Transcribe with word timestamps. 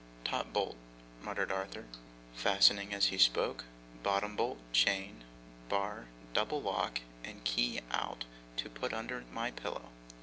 'Top 0.23 0.51
bolt,' 0.51 0.77
muttered 1.21 1.51
Arthur, 1.51 1.85
fastening 2.33 2.91
as 2.91 3.05
he 3.09 3.19
spoke, 3.19 3.65
'bottom 4.01 4.35
bolt, 4.35 4.57
chain, 4.73 5.23
bar, 5.69 6.07
double 6.33 6.59
lock, 6.59 7.01
and 7.23 7.43
key 7.43 7.81
out 7.91 8.25
to 8.57 8.67
put 8.67 8.95
under 8.95 9.25
my 9.31 9.51
pillow! 9.51 9.89